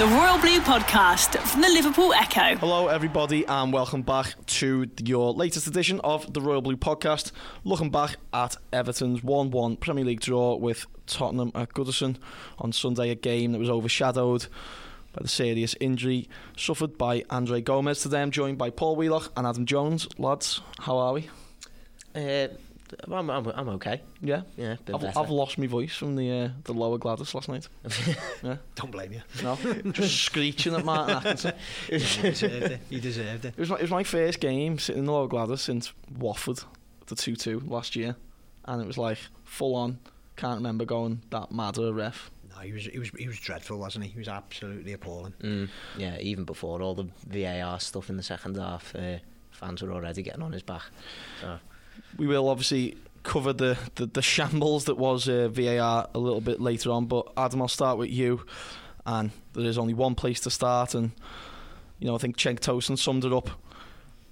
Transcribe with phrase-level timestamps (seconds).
[0.00, 2.56] The Royal Blue Podcast from the Liverpool Echo.
[2.56, 7.32] Hello, everybody, and welcome back to your latest edition of the Royal Blue Podcast.
[7.64, 12.16] Looking back at Everton's 1 1 Premier League draw with Tottenham at Goodison
[12.58, 14.46] on Sunday, a game that was overshadowed
[15.12, 18.00] by the serious injury suffered by Andre Gomes.
[18.00, 20.08] Today, I'm joined by Paul Wheelock and Adam Jones.
[20.16, 21.28] Lads, how are we?
[22.14, 22.48] Uh,
[23.10, 24.02] I'm, I'm, I'm okay.
[24.20, 25.18] Yeah, Yeah, bit I've, better.
[25.18, 27.68] I've lost my voice from the uh, the lower Gwladys last night.
[28.42, 29.22] yeah, Don't blame you.
[29.42, 29.56] no,
[29.92, 31.54] just screeching at Martin Atkinson.
[31.88, 32.80] you deserved it.
[32.88, 33.54] You deserved it.
[33.56, 36.60] It was my, it was my first game sitting in the lower Gwladys since Watford,
[37.06, 38.16] the two two last year,
[38.64, 39.98] and it was like full on.
[40.36, 42.30] Can't remember going that mad at a ref.
[42.50, 44.10] No, he was he was he was dreadful, wasn't he?
[44.10, 45.34] He was absolutely appalling.
[45.42, 49.18] Mm, yeah, even before all the VAR stuff in the second half, uh,
[49.50, 50.82] fans were already getting on his back.
[51.40, 51.58] So,
[52.16, 56.60] We will obviously cover the, the, the shambles that was uh, VAR a little bit
[56.60, 58.44] later on, but Adam, I'll start with you.
[59.06, 61.12] And there is only one place to start, and
[61.98, 63.50] you know I think Cenk Tosun summed it up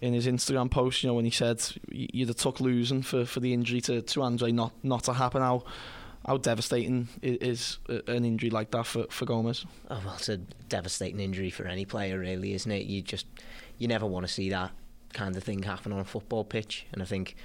[0.01, 1.03] in his Instagram post.
[1.03, 4.23] You know when he said you'd have took losing for, for the injury to, to
[4.23, 5.41] Andre not not to happen.
[5.41, 5.65] How
[6.27, 9.65] how devastating is an injury like that for, for Gomes?
[9.91, 12.85] oh well, it's a devastating injury for any player, really, isn't it?
[12.85, 13.27] You just
[13.79, 14.73] you never want to see that
[15.15, 17.37] kind of thing happen on a football pitch, and I think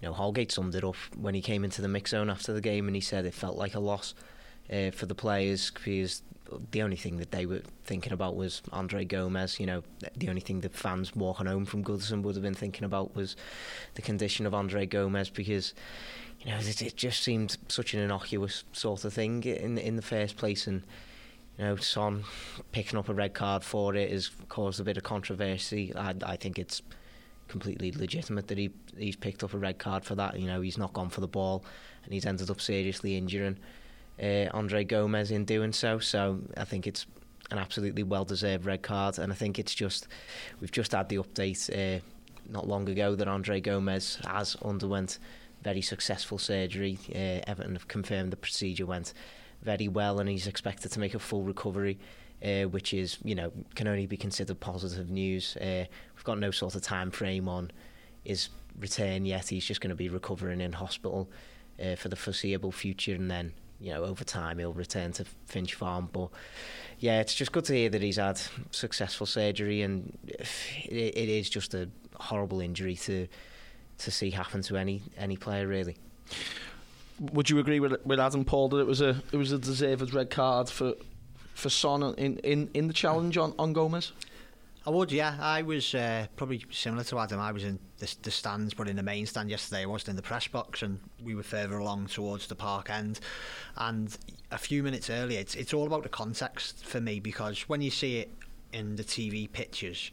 [0.00, 2.60] you know Holgate summed it up when he came into the mix zone after the
[2.60, 4.14] game, and he said it felt like a loss
[4.72, 6.22] uh, for the players because
[6.70, 9.60] the only thing that they were thinking about was Andre Gomes.
[9.60, 9.82] You know,
[10.16, 13.36] the only thing the fans walking home from Goodison would have been thinking about was
[13.94, 15.74] the condition of Andre Gomes because
[16.40, 20.02] you know it, it just seemed such an innocuous sort of thing in in the
[20.02, 20.82] first place, and
[21.58, 22.24] you know Son
[22.72, 25.94] picking up a red card for it has caused a bit of controversy.
[25.94, 26.82] I, I think it's
[27.50, 30.38] completely legitimate that he he's picked up a red card for that.
[30.38, 31.64] You know, he's not gone for the ball,
[32.04, 33.58] and he's ended up seriously injuring
[34.22, 35.98] uh, Andre Gomes in doing so.
[35.98, 37.06] So I think it's
[37.50, 40.08] an absolutely well deserved red card, and I think it's just
[40.60, 42.00] we've just had the update uh,
[42.48, 45.18] not long ago that Andre Gomes has underwent
[45.62, 46.98] very successful surgery.
[47.14, 49.12] Uh, Everton have confirmed the procedure went
[49.62, 51.98] very well, and he's expected to make a full recovery.
[52.42, 55.58] Uh, which is, you know, can only be considered positive news.
[55.58, 55.84] Uh,
[56.14, 57.70] we've got no sort of time frame on
[58.24, 59.48] his return yet.
[59.48, 61.28] He's just going to be recovering in hospital
[61.78, 65.74] uh, for the foreseeable future, and then, you know, over time he'll return to Finch
[65.74, 66.08] Farm.
[66.10, 66.30] But
[66.98, 68.40] yeah, it's just good to hear that he's had
[68.70, 73.28] successful surgery, and it, it is just a horrible injury to
[73.98, 75.98] to see happen to any any player, really.
[77.20, 80.14] Would you agree with with Adam Paul that it was a it was a deserved
[80.14, 80.94] red card for
[81.60, 84.12] for Son in, in, in the challenge on, on Gomes?
[84.86, 85.36] I would, yeah.
[85.38, 87.38] I was uh, probably similar to Adam.
[87.38, 89.82] I was in the, the stands, but in the main stand yesterday.
[89.82, 93.20] I wasn't in the press box, and we were further along towards the park end.
[93.76, 94.16] And
[94.50, 97.90] a few minutes earlier, it's, it's all about the context for me because when you
[97.90, 98.30] see it
[98.72, 100.10] in the TV pictures,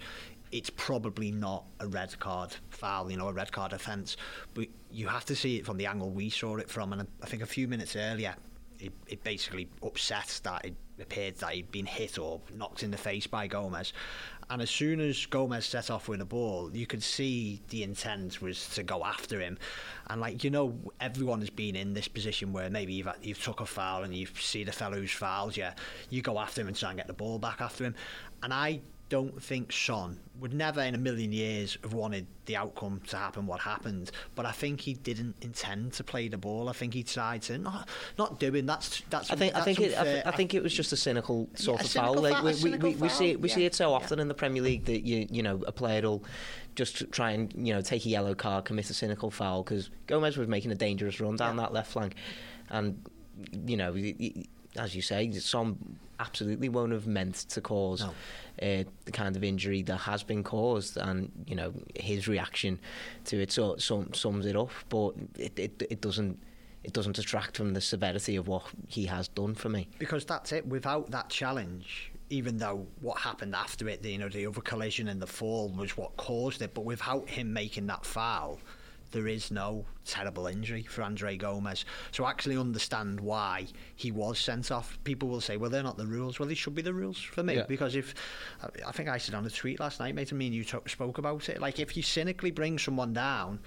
[0.51, 4.17] it's probably not a red card foul, you know, a red card offence.
[4.53, 6.91] But you have to see it from the angle we saw it from.
[6.91, 8.35] And I think a few minutes earlier,
[8.79, 12.97] it, it basically upset that it appeared that he'd been hit or knocked in the
[12.97, 13.93] face by Gomes.
[14.49, 18.41] And as soon as Gomes set off with the ball, you could see the intent
[18.41, 19.57] was to go after him.
[20.09, 23.59] And like you know, everyone has been in this position where maybe you've you've took
[23.59, 25.69] a foul and you see the fellow who's fouled you,
[26.09, 27.95] you go after him and try and get the ball back after him.
[28.41, 33.01] And I don't think Son would never in a million years have wanted the outcome
[33.07, 36.69] to happen what happened but I think he didn't intend to play the ball.
[36.69, 39.79] I think he tried to not not doing that's that's I think I that's think
[39.79, 42.21] it, I, I think it was just a cynical sort Yeah, a of foul.
[42.21, 43.95] Like we, we, we, we see it we see it so yeah.
[43.95, 46.23] often in the Premier League that you you know a player will
[46.75, 50.37] just try and you know take a yellow card, commit a cynical foul because Gomes
[50.37, 52.15] was making a dangerous run down that left flank,
[52.69, 53.03] and
[53.65, 54.43] you know y- y-
[54.75, 58.09] as you say, some absolutely won't have meant to cause No.
[58.61, 62.79] uh, the kind of injury that has been caused, and you know his reaction
[63.25, 64.71] to it so, sum, sums it up.
[64.89, 66.39] But it, it it doesn't
[66.83, 69.87] it doesn't detract from the severity of what he has done for me.
[69.99, 70.65] because that's it.
[70.67, 75.07] Without that challenge, even though what happened after it, the, you know, the other collision
[75.09, 78.59] and the fall was what caused it, but without him making that foul,
[79.11, 81.85] there is no terrible injury for Andre Gomes.
[82.11, 84.97] So actually understand why he was sent off.
[85.03, 86.39] People will say, well, they're not the rules.
[86.39, 87.55] Well, they should be the rules for me.
[87.55, 87.65] Yeah.
[87.67, 88.13] Because if,
[88.85, 90.87] I think I said on a tweet last night, mate, and me and you talk,
[90.89, 91.59] spoke about it.
[91.61, 93.59] Like, if you cynically bring someone down,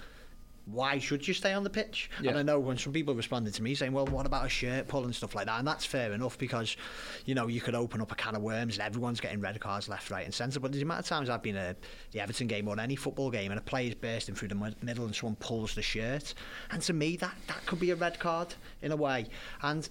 [0.65, 2.09] why should you stay on the pitch?
[2.21, 2.29] Yeah.
[2.29, 4.87] And I know when some people responded to me saying, well, what about a shirt
[4.87, 5.59] pull and stuff like that?
[5.59, 6.77] And that's fair enough because,
[7.25, 9.89] you know, you could open up a can of worms and everyone's getting red cards
[9.89, 10.59] left, right, and centre.
[10.59, 11.77] But the amount of times I've been at
[12.11, 15.15] the Everton game or any football game and a player's bursting through the middle and
[15.15, 16.33] someone pulls the shirt,
[16.71, 19.27] and to me, that, that could be a red card in a way.
[19.61, 19.87] And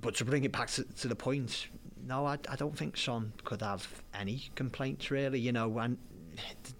[0.00, 1.68] but to bring it back to, to the point,
[2.06, 5.40] no, I, I don't think Son could have any complaints really.
[5.40, 5.98] You know, and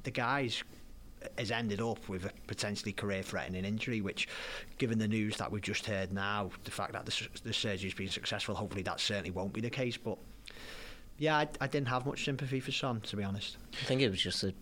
[0.02, 0.62] the guys
[1.38, 4.28] has ended up with a potentially career-threatening injury, which,
[4.78, 8.08] given the news that we've just heard now, the fact that the, the surgery's been
[8.08, 9.96] successful, hopefully that certainly won't be the case.
[9.96, 10.18] But
[11.18, 13.56] yeah, I, I didn't have much sympathy for Son, to be honest.
[13.80, 14.52] I think it was just a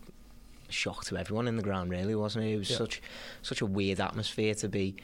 [0.69, 2.53] shock to everyone in the ground, really, wasn't it?
[2.53, 2.77] It was Yeah.
[2.77, 3.01] such
[3.41, 4.95] such a weird atmosphere to be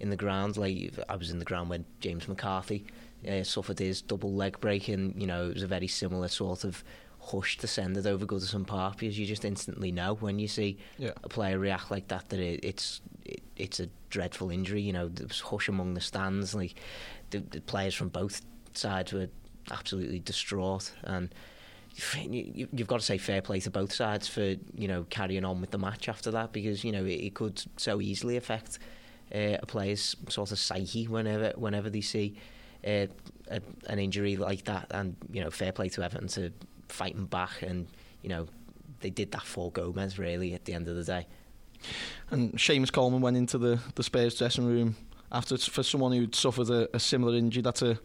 [0.00, 0.56] in the ground.
[0.56, 2.84] Like I was in the ground when James McCarthy
[3.28, 6.64] uh, suffered his double leg break, and you know it was a very similar sort
[6.64, 6.84] of
[7.30, 11.12] hush it over Goodison Park because you just instantly know when you see Yeah.
[11.22, 14.80] a player react like that that it, it's it, it's a dreadful injury.
[14.82, 16.54] You know, there was hush among the stands.
[16.54, 16.74] Like
[17.30, 18.42] the, the players from both
[18.74, 19.28] sides were
[19.70, 21.34] absolutely distraught, and
[22.30, 25.60] you, you've got to say fair play to both sides for you know carrying on
[25.60, 28.78] with the match after that because you know it, it could so easily affect
[29.34, 32.36] uh, a player's sort of psyche whenever whenever they see
[32.86, 33.06] uh,
[33.50, 36.52] a, an injury like that, and you know fair play to Everton to
[36.88, 37.86] fighting back, and
[38.22, 38.46] you know
[39.00, 41.26] they did that for Gomes really at the end of the day.
[42.30, 44.96] And Seamus Coleman went into the, the Spurs dressing room
[45.30, 47.62] after for someone who'd suffered a, a similar injury.
[47.62, 47.98] That's a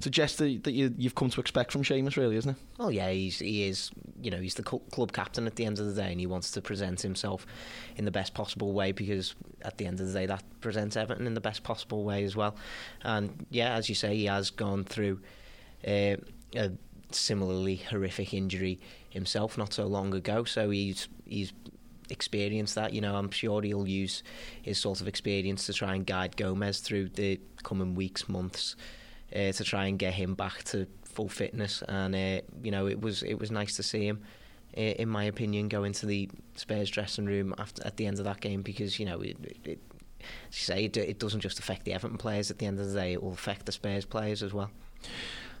[0.00, 2.56] suggests that, that you, you've come to expect from Seamus, really, isn't it?
[2.78, 3.90] Well, yeah, he's he is
[4.20, 6.50] you know he's the club captain at the end of the day, and he wants
[6.52, 7.46] to present himself
[7.96, 11.26] in the best possible way because at the end of the day that presents Everton
[11.26, 12.56] in the best possible way as well.
[13.02, 15.20] And yeah, as you say, he has gone through
[15.86, 16.16] uh,
[16.54, 16.72] a
[17.10, 18.80] similarly horrific injury
[19.10, 21.52] himself not so long ago, so he's he's
[22.10, 22.92] experienced that.
[22.92, 24.22] You know, I'm sure he'll use
[24.62, 28.76] his sort of experience to try and guide Gomes through the coming weeks, months,
[29.34, 31.82] uh, to try and get him back to full fitness.
[31.88, 34.22] And uh, you know, it was it was nice to see him,
[34.74, 38.40] in my opinion, go into the Spurs dressing room after at the end of that
[38.40, 39.78] game because you know it, it
[40.48, 42.88] as you say, it, it doesn't just affect the Everton players at the end of
[42.88, 44.70] the day, it will affect the Spurs players as well.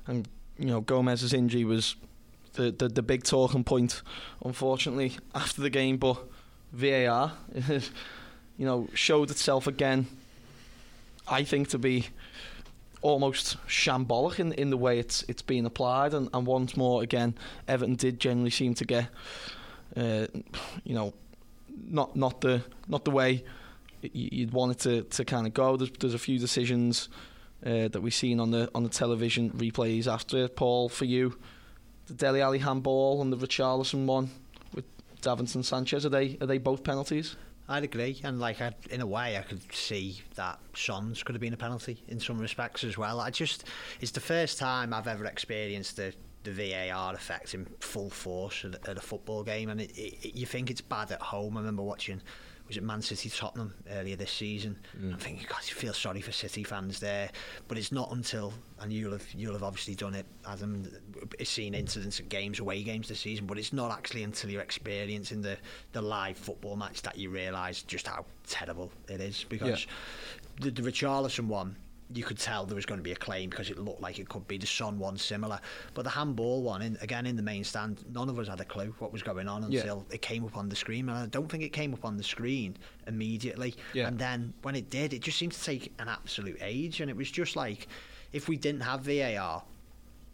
[0.06, 0.28] And
[0.58, 1.96] you know, Gomes's injury was
[2.54, 4.02] the, the, the big talking point,
[4.44, 5.96] unfortunately, after the game.
[5.98, 6.18] But
[6.72, 7.32] VAR,
[7.68, 10.06] you know, showed itself again.
[11.28, 12.06] I think to be
[13.02, 17.34] almost shambolic in in the way it's it's being applied, and, and once more again,
[17.68, 19.08] Everton did generally seem to get,
[19.96, 20.26] uh,
[20.84, 21.12] you know,
[21.88, 23.44] not not the not the way
[24.12, 25.76] you'd want it to, to kind of go.
[25.76, 27.08] There's, there's a few decisions
[27.64, 31.38] uh, that we've seen on the on the television replays after Paul for you,
[32.06, 34.30] the Dele Alli handball and the Richarlison one
[34.74, 34.84] with
[35.20, 36.04] Davinson Sanchez.
[36.04, 37.36] Are they are they both penalties?
[37.68, 41.40] I'd agree, and like I, in a way, I could see that Sons could have
[41.40, 43.18] been a penalty in some respects as well.
[43.18, 43.64] I just,
[44.00, 46.14] it's the first time I've ever experienced the
[46.44, 50.46] the VAR effect in full force at, at a football game, and it, it, you
[50.46, 51.56] think it's bad at home.
[51.56, 52.22] I remember watching.
[52.68, 54.76] Was it Man City Tottenham earlier this season?
[54.98, 55.12] Mm.
[55.12, 57.30] I'm thinking, God, you feel sorry for City fans there,
[57.68, 60.86] but it's not until and you'll have you'll have obviously done it, Adam.
[61.42, 65.40] Seen incidents at games, away games this season, but it's not actually until you're experiencing
[65.40, 65.56] the
[65.92, 69.44] the live football match that you realise just how terrible it is.
[69.48, 69.86] Because
[70.60, 71.76] the, the Richarlison one,
[72.14, 74.28] you could tell there was going to be a claim because it looked like it
[74.28, 75.60] could be the Son one similar,
[75.94, 78.64] but the handball one, in, again in the main stand, none of us had a
[78.64, 79.80] clue what was going on Yeah.
[79.80, 82.16] until it came up on the screen, and I don't think it came up on
[82.16, 83.74] the screen immediately.
[83.92, 84.06] Yeah.
[84.08, 87.16] And then when it did, it just seemed to take an absolute age, and it
[87.16, 87.88] was just like
[88.32, 89.62] if we didn't have VAR,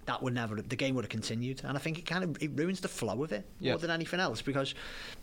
[0.07, 1.63] that would never the game would have continued.
[1.65, 3.73] And I think it kind of it ruins the flow of it Yeah.
[3.73, 4.75] more than anything else because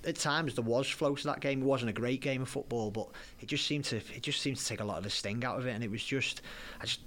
[0.06, 1.62] at times there was flow to that game.
[1.62, 3.10] It wasn't a great game of football but
[3.42, 5.58] it just seemed to it just seemed to take a lot of the sting out
[5.60, 5.72] of it.
[5.72, 6.42] And it was just
[6.82, 7.02] I just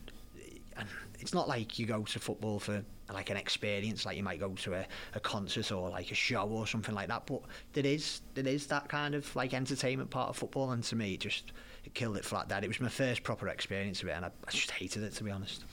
[0.77, 0.87] and
[1.19, 4.51] it's not like you go to football for like an experience like you might go
[4.51, 7.43] to a, a concert or like a show or something like that but
[7.75, 10.71] there is there is that kind of like entertainment part of football.
[10.73, 11.53] And to me it just
[11.85, 14.29] it killed it flat dead it was my first proper experience of it and I,
[14.29, 15.65] I just hated it to be honest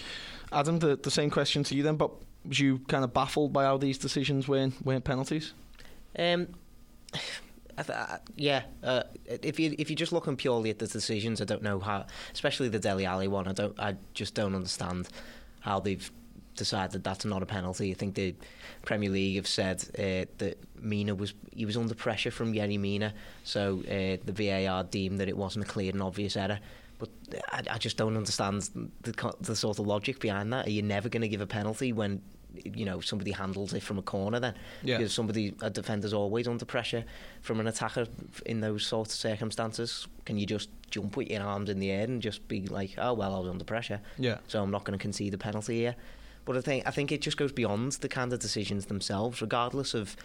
[0.52, 2.12] Adam, the, the same question to you then, but
[2.46, 5.54] was you kind of baffled by how these decisions weren't weren't penalties?
[6.18, 6.48] Um,
[7.78, 11.42] I th- I, yeah, uh, if you if you're just looking purely at the decisions,
[11.42, 13.48] I don't know how, especially the Dele Alli one.
[13.48, 15.08] I don't, I just don't understand
[15.62, 16.12] how they've
[16.60, 17.90] decided that's not a penalty.
[17.92, 18.36] I think the
[18.84, 23.14] Premier League have said uh, that Mina was he was under pressure from Yerry Mina,
[23.44, 26.60] so uh, the VAR deemed that it wasn't a clear and obvious error.
[27.00, 27.10] But
[27.52, 28.70] I, I just don't understand
[29.02, 30.68] the, the sort of logic behind that.
[30.68, 32.22] Are you never going to give a penalty when
[32.66, 34.98] you know somebody handles it from a corner then Yeah.
[34.98, 37.04] because somebody a defender's always under pressure
[37.42, 38.08] from an attacker
[38.44, 42.06] in those sorts of circumstances can you just jump with your arms in the air
[42.06, 44.40] and just be like oh well I was under pressure Yeah.
[44.48, 45.96] so I'm not going to concede a penalty here
[46.46, 49.94] but I think I think it just goes beyond the kind of decisions themselves regardless
[49.94, 50.16] of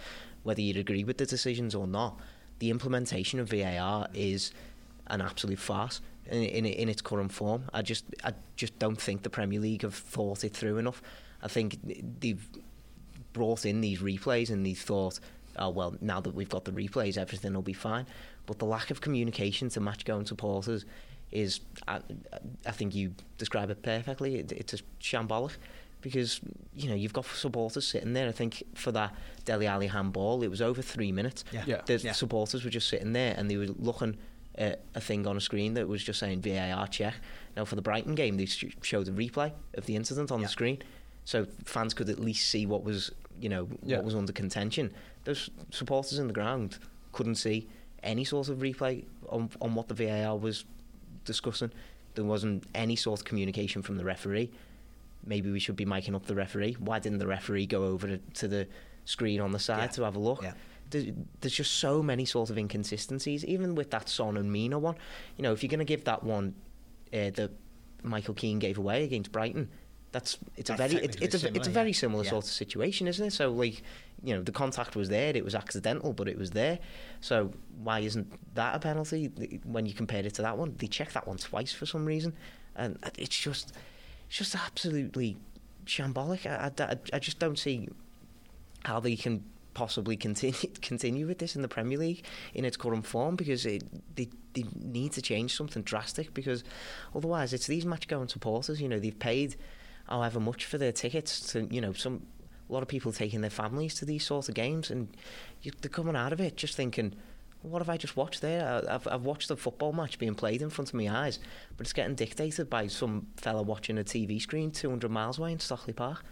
[0.42, 2.18] whether you agree with the decisions or not
[2.58, 4.52] the implementation of VAR is
[5.08, 7.64] an absolute farce in, in, in its current form.
[7.72, 11.02] I just I just don't think the Premier League have thought it through enough.
[11.42, 11.78] I think
[12.20, 12.46] they've
[13.32, 15.20] brought in these replays and they thought,
[15.58, 18.06] oh well, now that we've got the replays, everything will be fine.
[18.46, 20.84] But the lack of communication to match going supporters
[21.32, 22.00] is, I,
[22.66, 24.36] I think you describe it perfectly.
[24.36, 25.56] It, it's a shambolic
[26.04, 26.40] because
[26.76, 28.28] you know you've got supporters sitting there.
[28.28, 29.14] I think for that
[29.46, 31.44] Dele Alli handball, it was over three minutes.
[31.50, 31.64] Yeah.
[31.66, 31.80] Yeah.
[31.86, 32.12] The Yeah.
[32.12, 34.18] supporters were just sitting there and they were looking
[34.56, 37.14] at a thing on a screen that was just saying VAR check.
[37.56, 40.46] Now for the Brighton game, they showed a replay of the incident on Yeah.
[40.46, 40.78] the screen,
[41.24, 43.96] so fans could at least see what was you know Yeah.
[43.96, 44.92] what was under contention.
[45.24, 46.78] Those supporters in the ground
[47.12, 47.66] couldn't see
[48.02, 50.64] any sort of replay on on what the VAR was
[51.24, 51.72] discussing.
[52.14, 54.50] There wasn't any sort of communication from the referee.
[55.26, 56.76] Maybe we should be miking up the referee.
[56.78, 58.66] Why didn't the referee go over to, the
[59.04, 59.86] screen on the side Yeah.
[59.88, 60.42] to have a look?
[60.42, 60.54] Yeah.
[60.90, 61.06] There's,
[61.40, 64.96] there's just so many sort of inconsistencies, even with that Son and Mina one.
[65.36, 66.54] You know, if you're going to give that one
[67.12, 67.50] uh, that
[68.02, 69.70] Michael Keane gave away against Brighton,
[70.14, 71.94] that's it's a very it's, it's a it's a similar, very yeah.
[71.96, 73.32] similar sort of situation, isn't it?
[73.32, 73.82] So like,
[74.22, 76.78] you know, the contact was there, it was accidental, but it was there.
[77.20, 77.52] So
[77.82, 79.26] why isn't that a penalty
[79.64, 80.76] when you compare it to that one?
[80.78, 82.32] They checked that one twice for some reason,
[82.76, 83.72] and it's just
[84.26, 85.36] it's just absolutely
[85.86, 86.46] shambolic.
[86.46, 87.88] I, I, I just don't see
[88.84, 93.06] how they can possibly continue continue with this in the Premier League in its current
[93.06, 93.82] form because it,
[94.16, 96.64] they they need to change something drastic because
[97.14, 99.56] otherwise it's these match going supporters you know they've paid
[100.08, 102.22] however much for their tickets to you know some
[102.70, 105.08] a lot of people taking their families to these sorts of games and
[105.62, 107.14] you, they're coming out of it just thinking
[107.64, 108.82] what have I just watched there?
[108.88, 111.38] I've, I've watched a football match being played in front of my eyes,
[111.76, 115.58] but it's getting dictated by some fella watching a TV screen 200 miles away in
[115.60, 116.22] Stockley Park.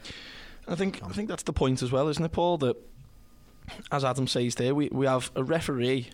[0.69, 2.59] I think I think that's the point as well, isn't it, Paul?
[2.59, 2.77] That
[3.91, 6.11] as Adam says there, we, we have a referee,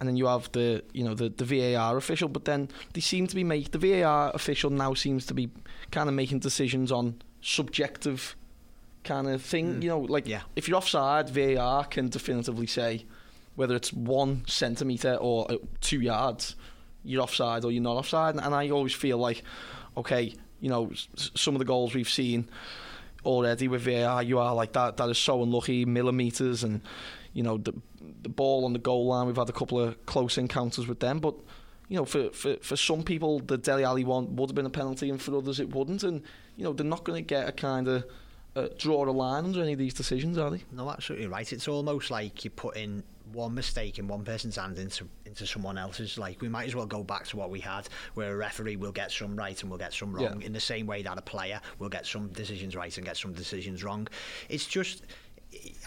[0.00, 3.26] and then you have the you know the, the VAR official, but then they seem
[3.28, 5.50] to be make the VAR official now seems to be
[5.92, 8.34] kind of making decisions on subjective
[9.04, 9.74] kind of thing.
[9.74, 9.82] Hmm.
[9.82, 10.42] You know, like Yeah.
[10.56, 13.04] if you're offside, VAR can definitively say
[13.58, 16.54] whether it's one centimetre or uh, two yards,
[17.02, 18.36] you're offside or you're not offside.
[18.36, 19.42] And, I always feel like,
[19.96, 22.48] okay, you know, some of the goals we've seen
[23.24, 24.96] already with VAR, you are like that.
[24.98, 26.82] That is so unlucky, millimeters, and
[27.32, 27.74] you know the
[28.22, 29.26] the ball on the goal line.
[29.26, 31.34] We've had a couple of close encounters with them, but
[31.88, 34.70] you know, for for, for some people, the Dele Alli one would have been a
[34.70, 36.04] penalty, and for others, it wouldn't.
[36.04, 36.22] And
[36.56, 38.04] you know, they're not going to get a kind of
[38.54, 40.62] uh, draw a line under any of these decisions, are they?
[40.70, 41.52] No, absolutely right.
[41.52, 46.18] It's almost like you're putting one mistake in one person's hand into into someone else's.
[46.18, 48.92] Like we might as well go back to what we had, where a referee will
[48.92, 50.46] get some right and will get some wrong, Yeah.
[50.46, 53.32] in the same way that a player will get some decisions right and get some
[53.32, 54.08] decisions wrong.
[54.48, 55.02] It's just.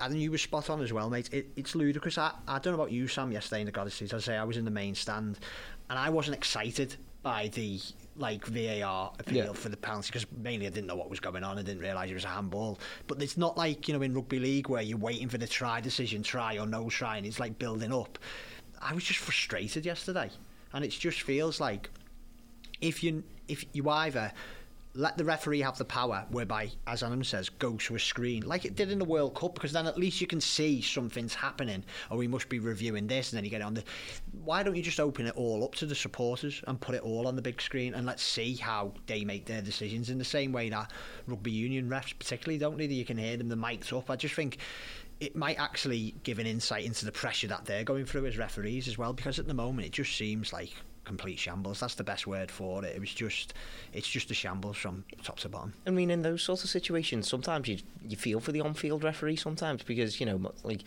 [0.02, 1.30] And you were spot on as well, mate.
[1.32, 2.18] It, it's ludicrous.
[2.18, 4.12] I, I don't know about you, Sam, yesterday in the Gwladys Street.
[4.12, 5.38] I say I was in the main stand,
[5.88, 7.80] and I wasn't excited by the
[8.16, 9.54] like VAR appeal Yeah.
[9.54, 11.58] for the penalty because mainly I didn't know what was going on.
[11.58, 12.80] I didn't realise it was a handball.
[13.08, 15.82] But it's not like you know in rugby league where you're waiting for the try
[15.82, 18.18] decision, try or no try, and it's like building up.
[18.82, 20.30] I was just frustrated yesterday,
[20.74, 21.90] and it just feels like
[22.82, 24.32] if you if you either
[24.94, 28.66] let the referee have the power whereby as Adam says go to a screen like
[28.66, 31.84] it did in the World Cup because then at least you can see something's happening
[32.10, 33.84] or we must be reviewing this and then you get on the
[34.44, 37.28] why don't you just open it all up to the supporters and put it all
[37.28, 40.52] on the big screen and let's see how they make their decisions in the same
[40.52, 40.92] way that
[41.28, 44.10] rugby union refs particularly don't they you can hear them the mics up.
[44.10, 44.58] I just think
[45.20, 48.88] it might actually give an insight into the pressure that they're going through as referees
[48.88, 52.28] as well because at the moment it just seems like complete shambles that's the best
[52.28, 53.54] word for it it was just
[53.92, 57.28] it's just a shambles from top to bottom I mean, in those sorts of situations,
[57.28, 57.78] sometimes you
[58.08, 60.84] you feel for the on-field referee sometimes because you know, like.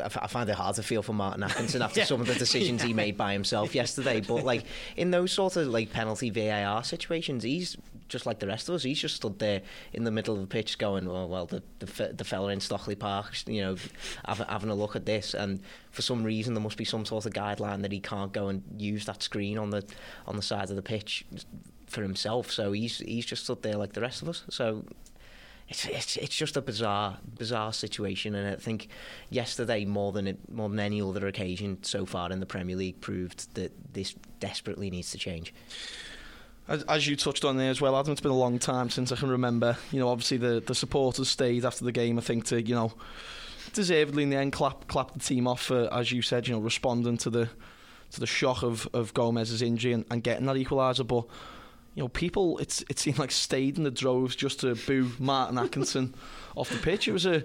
[0.00, 2.06] I, find it hard to feel for Martin Atkinson after Yeah.
[2.06, 4.20] some of the decisions he made by himself yesterday.
[4.20, 4.64] But like
[4.96, 7.76] in those sort of like penalty VAR situations, he's
[8.08, 8.82] just like the rest of us.
[8.82, 12.12] He's just stood there in the middle of the pitch, going, "Oh well, the the,
[12.12, 13.76] the fella in Stockley Park, you know,
[14.26, 17.24] having, having a look at this." And for some reason, there must be some sort
[17.24, 19.82] of guideline that he can't go and use that screen on the
[20.26, 21.24] on the side of the pitch
[21.86, 22.50] for himself.
[22.50, 24.44] So he's he's just stood there like the rest of us.
[24.50, 24.84] So
[25.72, 28.88] it's, it's it's just a bizarre bizarre situation, and I think
[29.30, 33.00] yesterday more than it, more than any other occasion so far in the Premier League
[33.00, 35.54] proved that this desperately needs to change.
[36.68, 39.10] As, as you touched on there as well, Adam, it's been a long time since
[39.12, 39.78] I can remember.
[39.90, 42.18] You know, obviously the, the supporters stayed after the game.
[42.18, 42.92] I think to you know,
[43.72, 46.60] deservedly in the end, clap clap the team off for as you said, you know,
[46.60, 47.48] responding to the
[48.10, 51.06] to the shock of of Gomes's injury and, and getting that equaliser.
[51.06, 51.24] But
[51.94, 55.58] you know, people it's it seemed like stayed in the droves just to boo Martin
[55.58, 56.14] Atkinson
[56.56, 57.06] off the pitch.
[57.06, 57.44] It was a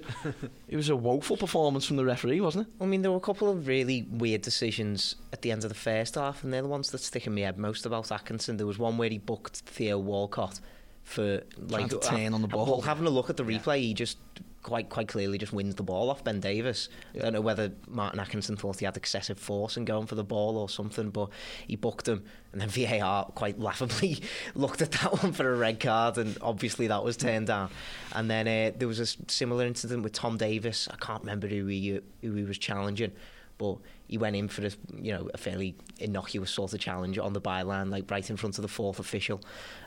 [0.70, 2.74] it was a woeful performance from the referee, wasn't it?
[2.82, 5.76] I mean, there were a couple of really weird decisions at the end of the
[5.76, 8.58] first half, and they're the ones that stick in my head most about Atkinson.
[8.58, 10.60] There was one where he booked Theo Walcott
[11.04, 12.66] for like to turn uh, on the ball.
[12.66, 14.18] Well, having a look at the replay, he just
[14.68, 16.90] quite quite clearly just wins the ball off Ben Davies.
[17.16, 20.26] I don't know whether Martin Atkinson thought he had excessive force in going for the
[20.26, 21.30] ball or something, but
[21.66, 22.68] he booked him, and then
[23.00, 24.22] VAR quite laughably
[24.56, 27.70] looked at that one for a red card, and obviously that was turned down.
[28.14, 30.90] And then uh, there was a similar incident with Tom Davies.
[30.92, 33.14] I can't remember who he who he was challenging,
[33.58, 37.32] but he went in for a you know a fairly innocuous sort of challenge on
[37.32, 39.40] the byline, like right in front of the fourth official,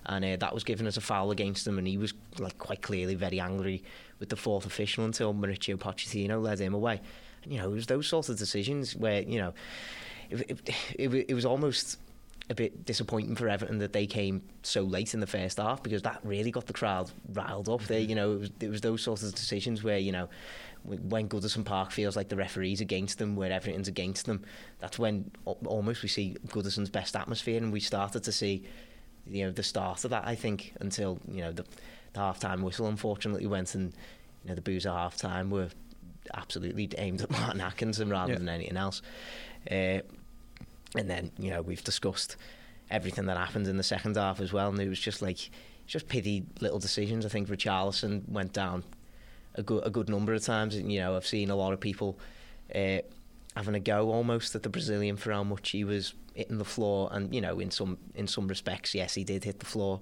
[0.06, 2.80] and uh, that was given as a foul against him, and he was like quite
[2.80, 3.82] clearly very angry
[4.20, 7.00] with the fourth official until Mauricio Pochettino led him away.
[7.42, 9.54] And, you know, it was those sorts of decisions where you know
[10.30, 11.98] it, it, it, it was almost
[12.50, 16.02] a bit disappointing for Everton that they came so late in the first half because
[16.02, 17.82] that really got the crowd riled up.
[17.82, 18.10] There, mm-hmm.
[18.10, 20.28] you know, it was, it was those sorts of decisions where you know
[20.84, 24.42] when Goodison Park feels like the referee's against them, where everything's against them,
[24.78, 28.64] that's when almost we see Goodison's best atmosphere, and we started to see,
[29.26, 30.26] you know, the start of that.
[30.26, 31.64] I think until you know the,
[32.12, 33.92] the half time whistle unfortunately went, and
[34.42, 35.68] you know the boos at half time were
[36.34, 38.38] absolutely aimed at Martin Atkinson rather yeah.
[38.38, 39.02] than anything else.
[39.70, 40.00] Uh,
[40.96, 42.36] and then you know we've discussed
[42.90, 45.50] everything that happened in the second half as well, and it was just like
[45.86, 47.26] just pity little decisions.
[47.26, 48.84] I think Richarlison went down
[49.54, 50.74] a good a good number of times.
[50.74, 52.18] And, you know, I've seen a lot of people
[52.74, 52.98] uh,
[53.56, 57.08] having a go almost at the Brazilian for how much he was hitting the floor.
[57.12, 60.00] And you know, in some in some respects, yes, he did hit the floor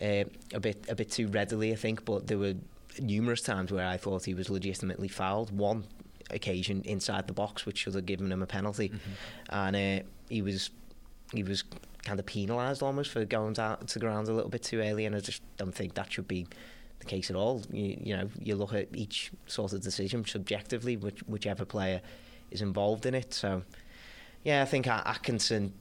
[0.00, 2.04] uh, a bit a bit too readily, I think.
[2.04, 2.54] But there were
[3.00, 5.56] numerous times where I thought he was legitimately fouled.
[5.56, 5.84] One
[6.30, 9.10] occasion inside the box, which should have given him a penalty, mm-hmm.
[9.50, 10.70] and uh, he was
[11.32, 11.64] he was
[12.04, 15.16] kind of penalised almost for going down to ground a little bit too early, and
[15.16, 16.46] I just don't think that should be
[16.98, 17.62] the case at all.
[17.72, 22.00] You, you know, you look at each sort of decision subjectively, which, whichever player
[22.54, 23.34] is involved in it.
[23.34, 23.62] So,
[24.44, 25.74] yeah, I think Atkinson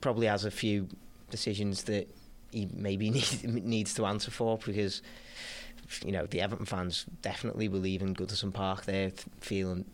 [0.00, 0.88] probably has a few
[1.30, 2.08] decisions that
[2.50, 5.02] he maybe need, needs to answer for because,
[6.04, 8.86] you know, the Everton fans definitely believe in Goodison Park.
[8.86, 9.84] They're feeling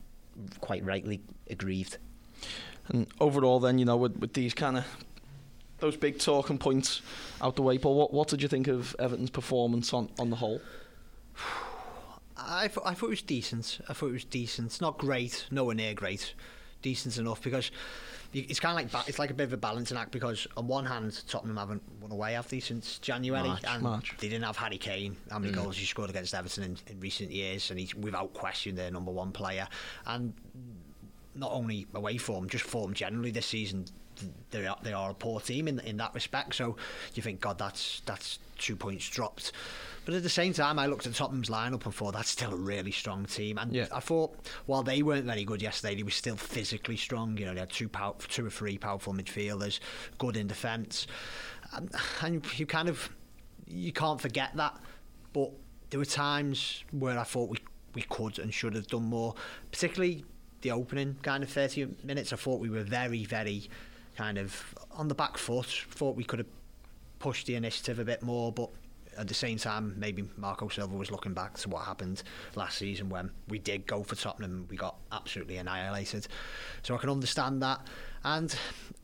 [0.60, 1.98] quite rightly aggrieved.
[2.88, 4.86] And overall, then, you know, with, with these kind of
[5.80, 7.00] those big talking points
[7.40, 7.78] out the way.
[7.78, 10.60] Paul, what, what did you think of Everton's performance on, on the whole?
[12.46, 13.80] I thought, I thought it was decent.
[13.88, 14.80] I thought it was decent.
[14.80, 16.34] Not great, nowhere near great.
[16.82, 17.70] Decent enough because
[18.32, 20.86] it's kind of like it's like a bit of a balancing act because on one
[20.86, 24.14] hand Tottenham haven't won away have they since January March, and March.
[24.18, 25.56] they didn't have Harry Kane how many mm.
[25.56, 29.10] goals he scored against Everton in, in recent years and he's without question their number
[29.10, 29.66] one player
[30.06, 30.32] and
[31.34, 33.84] not only away form just form generally this season
[34.50, 36.54] they are, they are a poor team in in that respect.
[36.54, 36.76] So
[37.14, 39.52] you think, God, that's that's two points dropped.
[40.04, 42.56] But at the same time, I looked at Tottenham's lineup and thought that's still a
[42.56, 43.58] really strong team.
[43.58, 43.86] And yeah.
[43.92, 44.34] I thought
[44.66, 47.36] while they weren't very good yesterday, they were still physically strong.
[47.36, 49.78] You know, they had two pow- two or three powerful midfielders,
[50.18, 51.06] good in defence,
[51.72, 53.10] and, and you kind of
[53.66, 54.80] you can't forget that.
[55.32, 55.52] But
[55.90, 57.58] there were times where I thought we
[57.94, 59.34] we could and should have done more,
[59.70, 60.24] particularly
[60.62, 62.32] the opening kind of 30 minutes.
[62.32, 63.68] I thought we were very, very
[64.16, 65.66] kind of on the back foot.
[65.90, 66.48] Thought we could have
[67.18, 68.70] pushed the initiative a bit more, but
[69.20, 72.22] at the same time, maybe Marco Silva was looking back to what happened
[72.56, 76.26] last season when we did go for Tottenham, we got absolutely annihilated.
[76.82, 77.86] So I can understand that.
[78.24, 78.54] And,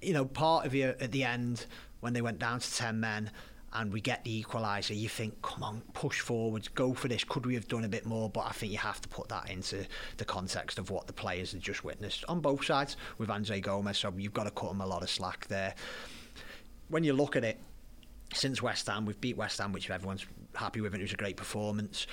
[0.00, 1.66] you know, part of you at the end,
[2.00, 3.30] when they went down to 10 men,
[3.72, 7.24] and we get the equaliser, you think, come on, push forward, go for this.
[7.24, 8.30] Could we have done a bit more?
[8.30, 9.84] But I think you have to put that into
[10.16, 13.98] the context of what the players had just witnessed on both sides with Andre Gomes.
[13.98, 15.74] So you've got to cut them a lot of slack there.
[16.88, 17.60] When you look at it,
[18.32, 21.16] since West Ham, we've beat West Ham, which everyone's happy with, and it was a
[21.16, 22.06] great performance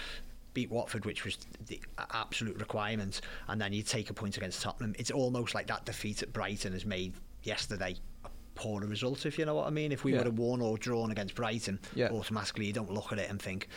[0.53, 1.79] beat Watford, which was the
[2.11, 4.95] absolute requirement, and then you take a point against Tottenham.
[4.97, 9.45] It's almost like that defeat at Brighton has made yesterday a poorer result, if you
[9.45, 9.91] know what I mean.
[9.91, 10.19] If we yeah.
[10.19, 12.09] would have won or drawn against Brighton, yeah.
[12.09, 13.67] automatically you don't look at it and think,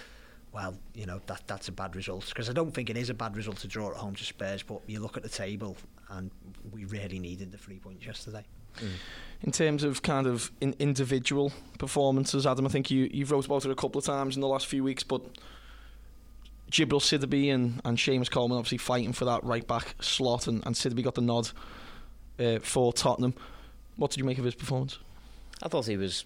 [0.52, 2.28] well, you know, that that's a bad result.
[2.28, 4.62] Because I don't think it is a bad result to draw at home to Spurs,
[4.62, 5.76] but you look at the table
[6.10, 6.30] and
[6.72, 8.44] we really needed the three points yesterday.
[8.78, 8.88] Mm.
[9.42, 13.64] In terms of kind of in individual performances, Adam, I think you, you've wrote about
[13.64, 15.20] it a couple of times in the last few weeks, but
[16.70, 20.74] Djibril Sidibe and, and Seamus Coleman obviously fighting for that right back slot, and, and
[20.74, 21.50] Sidibe got the nod
[22.40, 23.34] uh, for Tottenham.
[23.96, 24.98] What did you make of his performance?
[25.62, 26.24] I thought he was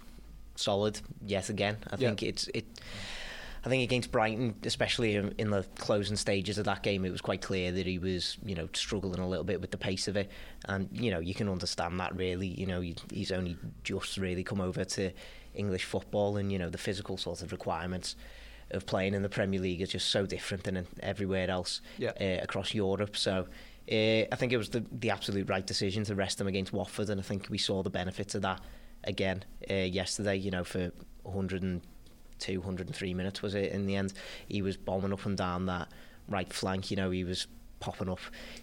[0.54, 1.76] solid yet again.
[1.90, 2.08] I Yeah.
[2.08, 2.64] think it's it.
[3.64, 7.20] I think against Brighton, especially in, in the closing stages of that game, it was
[7.20, 10.16] quite clear that he was, you know, struggling a little bit with the pace of
[10.16, 10.30] it,
[10.66, 12.46] and you know you can understand that really.
[12.46, 15.10] You know, he's only just really come over to
[15.54, 18.16] English football, and you know the physical sort of requirements
[18.70, 22.12] of playing in the Premier League is just so different than everywhere else Yeah.
[22.20, 23.16] uh, across Europe.
[23.16, 23.46] So.
[23.90, 27.10] Uh, I think it was the, the absolute right decision to rest him against Watford,
[27.10, 28.60] and I think we saw the benefits of that
[29.02, 30.36] again uh, yesterday.
[30.36, 30.92] You know, for
[31.24, 31.80] 102,
[32.48, 34.12] 103 minutes was it in the end?
[34.48, 35.88] He was bombing up and down that
[36.29, 36.90] right flank.
[36.90, 37.46] You know, he was
[37.81, 38.20] popping up,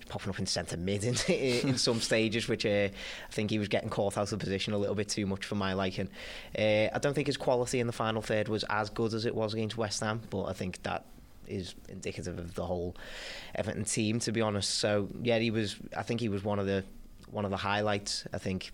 [0.08, 3.68] popping up in centre mid in, in some stages, which uh, I think he was
[3.68, 6.10] getting caught out of position a little bit too much for my liking.
[6.58, 9.36] Uh, I don't think his quality in the final third was as good as it
[9.36, 11.06] was against West Ham, but I think that
[11.48, 12.96] is indicative of the whole
[13.56, 14.76] Everton team, to be honest.
[14.76, 15.76] So yeah, he was.
[15.96, 16.84] I think he was one of the
[17.32, 18.26] one of the highlights.
[18.34, 18.72] I think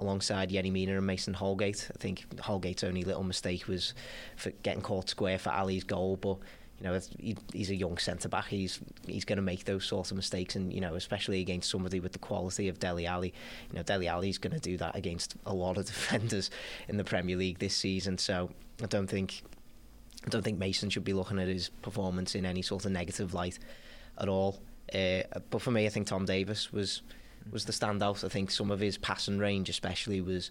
[0.00, 1.90] alongside Yerry Mina and Mason Holgate.
[1.94, 3.94] I think Holgate's only little mistake was
[4.36, 6.38] for getting caught square for Alli's goal, but
[6.78, 8.46] you know he, he's a young centre back.
[8.46, 12.00] He's he's going to make those sorts of mistakes, and you know especially against somebody
[12.00, 13.34] with the quality of Dele Alli.
[13.70, 16.50] You know Dele Alli's going to do that against a lot of defenders
[16.88, 18.18] in the Premier League this season.
[18.18, 18.50] So
[18.82, 19.42] I don't think
[20.26, 23.34] I don't think Mason should be looking at his performance in any sort of negative
[23.34, 23.58] light
[24.18, 24.60] at all.
[24.94, 27.02] Uh, but for me, I think Tom Davies was
[27.50, 28.24] was the standout.
[28.24, 30.50] I think some of his passing range, especially, was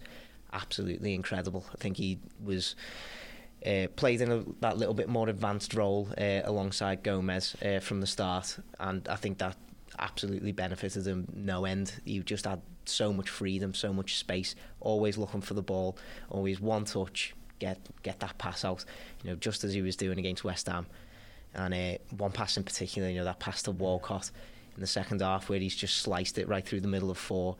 [0.54, 1.66] absolutely incredible.
[1.74, 2.76] I think he was
[3.66, 8.02] uh, played in a, that little bit more advanced role uh, alongside Gomes uh, from
[8.02, 9.58] the start, and I think that
[9.98, 11.94] absolutely benefited him no end.
[12.06, 15.98] He just had so much freedom, so much space, always looking for the ball,
[16.30, 18.86] always one touch, get get that pass out.
[19.24, 20.88] You know, just as he was doing against West Ham,
[21.54, 24.32] and uh, one pass in particular, you know, that pass to Walcott
[24.80, 27.58] in the second half where he's just sliced it right through the middle of four.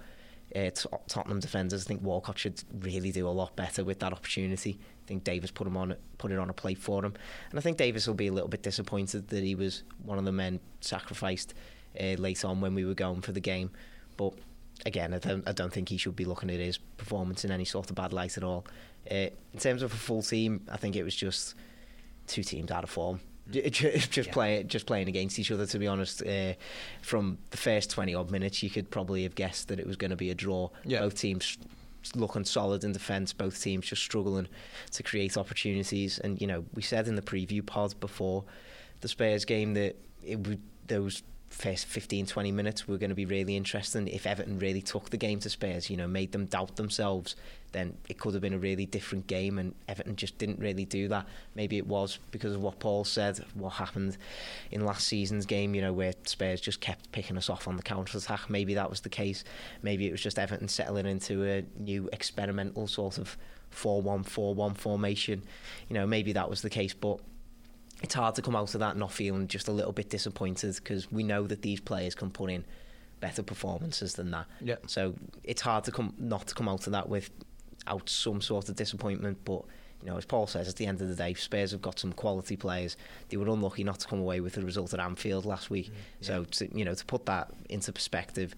[0.56, 0.70] Uh,
[1.10, 4.80] Tottenham defenders, I think Walcott should really do a lot better with that opportunity.
[5.04, 7.14] I think Davies put him on put it on a plate for him,
[7.50, 10.24] and I think Davies will be a little bit disappointed that he was one of
[10.24, 11.54] the men sacrificed
[12.00, 13.70] uh, late on when we were going for the game.
[14.16, 14.34] But
[14.86, 17.66] again, I don't, I don't think he should be looking at his performance in any
[17.66, 18.66] sort of bad light at all.
[19.12, 21.56] Uh, in terms of a full team, I think it was just
[22.28, 23.20] two teams out of form.
[23.52, 24.32] Just Yeah.
[24.32, 25.66] play, just playing against each other.
[25.66, 26.54] To be honest, uh,
[27.02, 30.12] from the first twenty odd minutes, you could probably have guessed that it was going
[30.12, 30.70] to be a draw.
[30.86, 31.00] Yeah.
[31.00, 31.58] Both teams
[32.16, 33.34] looking solid in defence.
[33.34, 34.48] Both teams just struggling
[34.92, 36.20] to create opportunities.
[36.20, 38.44] And you know, we said in the preview pod before
[39.02, 43.26] the Spurs game that it would those first 15 20 minutes were going to be
[43.26, 44.08] really interesting.
[44.08, 47.36] If Everton really took the game to Spurs you know made them doubt themselves
[47.72, 51.08] then it could have been a really different game and Everton just didn't really do
[51.10, 51.26] that.
[51.56, 54.18] Maybe it was because of what Paul said what happened
[54.72, 57.84] in last season's game you know where Spurs just kept picking us off on the
[57.84, 59.44] counter attack maybe that was the case.
[59.82, 63.38] Maybe it was just Everton settling into a new experimental sort of
[63.76, 65.44] 4-1-4-1 formation.
[65.90, 67.20] You know maybe that was the case but
[68.02, 71.12] it's hard to come out of that not feeling just a little bit disappointed because
[71.12, 72.64] we know that these players can put in
[73.20, 74.46] better performances than that.
[74.62, 74.76] Yeah.
[74.88, 78.76] So it's hard to come not to come out of that without some sort of
[78.76, 79.40] disappointment.
[79.44, 79.64] But
[80.02, 82.14] you know, as Paul says, at the end of the day, Spurs have got some
[82.14, 82.96] quality players.
[83.28, 85.88] They were unlucky not to come away with the result at Anfield last week.
[85.88, 86.28] Mm, yeah.
[86.28, 88.56] So to, you know, to put that into perspective,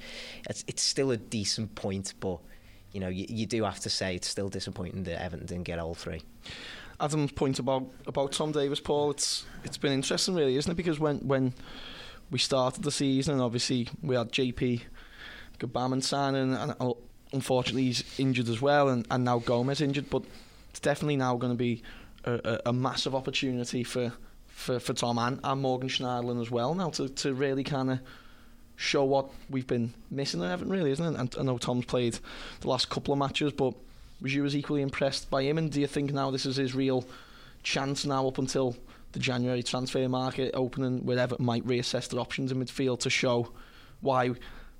[0.50, 2.40] it's it's still a decent point, but.
[2.94, 5.80] You know, you, you do have to say it's still disappointing that Everton didn't get
[5.80, 6.24] all three.
[7.02, 10.76] Adam's point about about Tom Davies, Paul, it's it's been interesting, really, isn't it?
[10.76, 11.54] Because when when
[12.30, 14.82] we started the season, and obviously we had JP
[15.60, 16.94] Gbamin signing, and uh,
[17.34, 20.10] unfortunately he's injured as well, and, and now Gomes injured.
[20.10, 20.24] But
[20.70, 21.82] it's definitely now going to be
[22.24, 24.14] a, a, a massive opportunity for,
[24.48, 28.00] for, for Tom and, and Morgan Schneiderlin as well now to, to really kind of
[28.76, 31.20] show what we've been missing at Everton, really, isn't it?
[31.20, 32.18] And I know Tom's played
[32.62, 33.74] the last couple of matches, but
[34.22, 35.58] was you as equally impressed by him?
[35.58, 37.06] And do you think now this is his real
[37.64, 38.76] chance now up until
[39.12, 43.52] the January transfer market opening, where Everton might reassess their options in midfield to show
[44.00, 44.32] why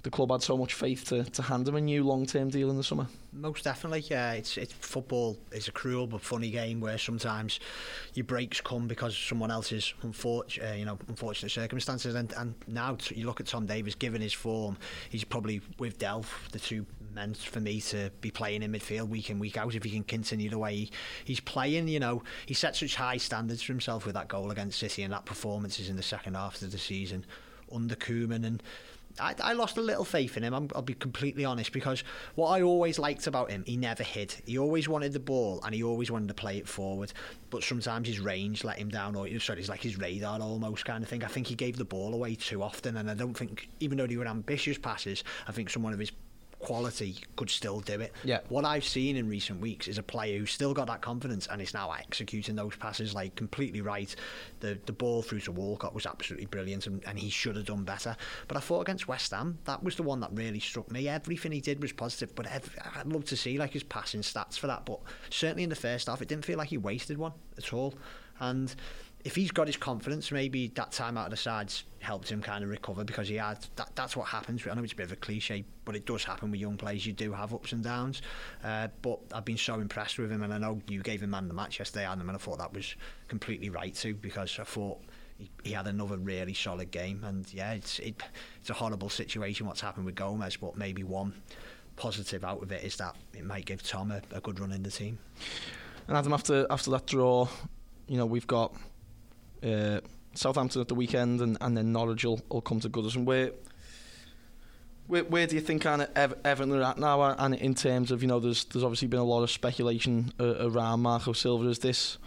[0.04, 2.78] the club had so much faith to, to hand him a new long-term deal in
[2.78, 3.08] the summer?
[3.34, 4.34] Most definitely, yeah.
[4.34, 7.60] It's it's football is a cruel but funny game where sometimes
[8.14, 12.16] your breaks come because someone else's unfortunate, uh, you know, unfortunate circumstances.
[12.16, 14.78] And and now t- you look at Tom Davies, given his form,
[15.10, 19.30] he's probably with Delph the two men for me to be playing in midfield week
[19.30, 20.92] in week out if he can continue the way he,
[21.26, 21.88] he's playing.
[21.88, 25.14] You know, he set such high standards for himself with that goal against City and
[25.14, 27.26] that performances in the second half of the season
[27.72, 28.62] under Koeman and
[29.20, 30.54] I, I lost a little faith in him.
[30.54, 32.04] I'm, I'll be completely honest because
[32.36, 34.36] what I always liked about him, he never hid.
[34.46, 37.14] He always wanted the ball and he always wanted to play it forward.
[37.50, 41.04] But sometimes his range let him down, or sorry, it's like his radar almost kind
[41.04, 41.24] of thing.
[41.24, 44.08] I think he gave the ball away too often, and I don't think, even though
[44.08, 46.12] they were ambitious passes, I think some of his
[46.62, 48.14] quality could still do it.
[48.24, 48.40] Yeah.
[48.50, 51.62] What I've seen in recent weeks is a player who's still got that confidence and
[51.62, 54.14] is now executing those passes like completely right.
[54.60, 57.84] The the ball through to Walcott was absolutely brilliant and, and he should have done
[57.84, 58.16] better.
[58.48, 61.08] But I thought against West Ham, that was the one that really struck me.
[61.08, 64.58] Everything he did was positive, but every, I'd love to see like his passing stats
[64.58, 64.86] for that.
[64.86, 67.94] But certainly in the first half, it didn't feel like he wasted one at all.
[68.40, 68.74] And
[69.24, 72.64] if he's got his confidence, maybe that time out of the sides helped him kind
[72.64, 73.92] of recover because he had that.
[73.96, 74.66] That's what happens.
[74.66, 77.06] I know it's a bit of a cliche, but it does happen with young players.
[77.06, 78.22] You do have ups and downs.
[78.64, 81.48] Uh, but I've been so impressed with him, and I know you gave him man
[81.48, 82.96] the match yesterday, Adam, and I thought that was
[83.28, 85.00] completely right too because I thought.
[85.38, 88.22] He, he had another really solid game, and yeah, it's it,
[88.60, 91.34] it's a horrible situation what's happened with Gomes, but maybe one
[91.96, 94.84] positive out of it is that it might give Tom a, a good run in
[94.84, 95.18] the team.
[96.08, 97.48] And Adam, after after that draw,
[98.08, 98.76] you know we've got
[99.64, 100.02] uh,
[100.34, 103.26] Southampton at the weekend, and, and then Norwich will, will come to Goodison.
[103.26, 103.52] Where,
[105.08, 107.22] where where do you think of Ever- Everton are at now?
[107.22, 110.68] And in terms of you know, there's there's obviously been a lot of speculation uh,
[110.68, 111.68] around Marco Silva.
[111.68, 112.18] Is this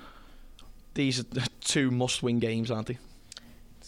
[0.94, 1.24] these are
[1.60, 2.98] two must-win games, aren't they?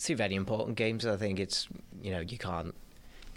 [0.01, 1.07] two very important games.
[1.07, 1.69] I think it's
[2.03, 2.75] you know you can't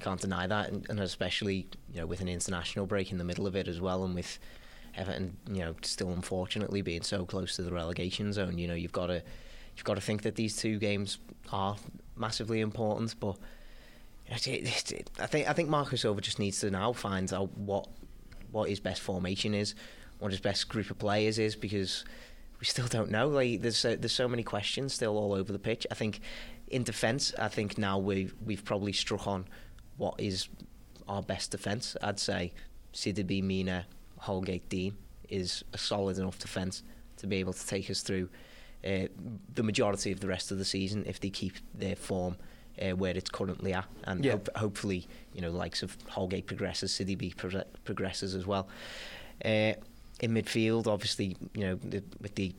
[0.02, 3.48] can't deny that, and, and especially you know with an international break in the middle
[3.48, 4.40] of it as well, and with
[4.96, 8.58] Everton you know still unfortunately being so close to the relegation zone.
[8.58, 9.24] You know you've got to
[9.80, 11.18] you've got to think that these two games
[11.52, 11.76] are
[12.16, 13.38] massively important, but.
[14.32, 17.50] It, it, it, I think I think Marco Silva just needs to now find out
[17.58, 17.88] what
[18.52, 19.74] what his best formation is,
[20.20, 22.06] what his best group of players is, because
[22.60, 23.28] we still don't know.
[23.28, 25.88] Like there's so, there's so many questions still all over the pitch.
[25.90, 26.20] I think
[26.68, 29.46] in defence, I think now we we've probably struck on
[29.98, 30.48] what is
[31.08, 31.96] our best defence.
[32.02, 32.54] I'd say
[32.94, 33.86] Sidibe, Mina,
[34.20, 34.96] Holgate, Digne
[35.30, 36.84] is a solid enough defence
[37.18, 38.30] to be able to take us through
[38.86, 39.08] uh,
[39.56, 42.38] the majority of the rest of the season if they keep their form
[42.82, 44.34] uh, where it's currently at, and Yeah.
[44.34, 48.70] hope, hopefully, you know, likes of Holgate progresses, Sidibe pro- progresses as well.
[49.44, 49.74] Uh,
[50.22, 52.54] in midfield, obviously, you know, the, with the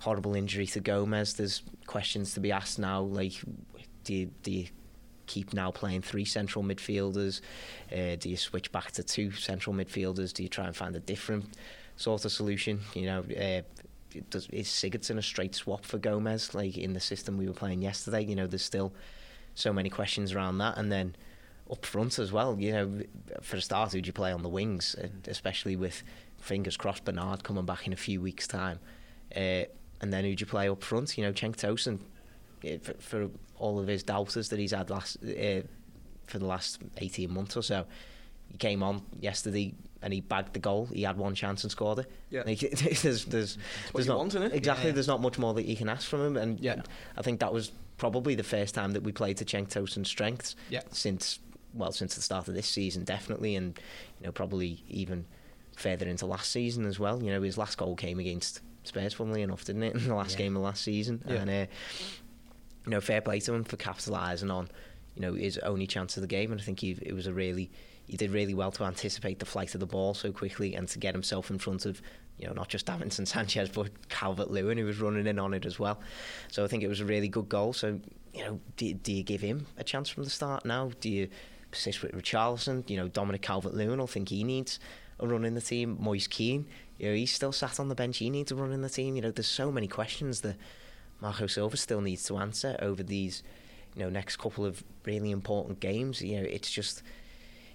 [0.00, 3.00] horrible injury to Gomes, there's questions to be asked now.
[3.02, 3.32] Like,
[4.04, 4.66] do you, do you
[5.26, 7.40] keep now playing three central midfielders?
[7.92, 10.32] Uh, do you switch back to two central midfielders?
[10.32, 11.44] Do you try and find a different
[11.96, 12.80] sort of solution?
[12.94, 13.62] You know, uh,
[14.30, 16.54] does, is Sigurdsson a straight swap for Gomes?
[16.54, 18.92] Like in the system we were playing yesterday, you know, there's still
[19.54, 21.14] so many questions around that, and then
[21.70, 22.58] up front as well.
[22.58, 23.02] You know,
[23.42, 26.02] for a start, who'd you play on the wings, uh, especially with
[26.38, 28.78] fingers crossed Bernard coming back in a few weeks' time,
[29.36, 29.64] uh,
[30.00, 31.16] and then who'd you play up front?
[31.16, 32.00] You know, Cenk Tosun,
[32.64, 35.62] uh, for, for all of his doubters that he's had last uh,
[36.26, 37.84] for the last eighteen months or so,
[38.52, 40.86] he came on yesterday and he bagged the goal.
[40.86, 42.10] He had one chance and scored it.
[42.30, 42.42] Yeah.
[42.46, 42.58] Like,
[43.02, 43.58] there's there's
[43.94, 44.86] there's not want, exactly.
[44.86, 44.92] Yeah.
[44.94, 46.82] There's not much more that you can ask from him, and Yeah.
[47.16, 50.56] I think that was probably the first time that we played to Cenk Tosun's strengths
[50.70, 50.82] Yeah.
[50.90, 51.38] since
[51.74, 53.78] well since the start of this season definitely, and
[54.20, 55.24] you know probably even
[55.76, 57.22] further into last season as well.
[57.22, 59.94] You know his last goal came against Spurs, funnily enough, didn't it?
[59.96, 60.38] In the last Yeah.
[60.38, 61.34] game of last season, Yeah.
[61.36, 61.66] and uh,
[62.84, 64.68] you know fair play to him for capitalising on
[65.14, 67.32] you know his only chance of the game, and I think he it was a
[67.32, 67.70] really
[68.06, 70.98] he did really well to anticipate the flight of the ball so quickly and to
[70.98, 72.02] get himself in front of
[72.38, 75.64] you know not just Davinson Sanchez but Calvert Lewin who was running in on it
[75.64, 76.00] as well.
[76.50, 77.72] So I think it was a really good goal.
[77.72, 78.00] So
[78.32, 80.90] you know, do, do you give him a chance from the start now?
[81.00, 81.28] Do you
[81.70, 82.88] persist with Richarlison?
[82.88, 84.00] You know, Dominic Calvert Lewin.
[84.00, 84.78] I think he needs
[85.20, 85.96] a run in the team.
[86.00, 86.66] Moise Kean,
[86.98, 88.18] you know, he's still sat on the bench.
[88.18, 89.16] He needs a run in the team.
[89.16, 90.56] You know, there's so many questions that
[91.20, 93.42] Marco Silva still needs to answer over these,
[93.94, 96.22] you know, next couple of really important games.
[96.22, 97.02] You know, it's just.